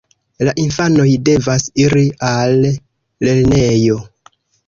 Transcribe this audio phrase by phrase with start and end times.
[0.47, 2.57] La infanoj devas iri al
[3.27, 4.01] lernejo.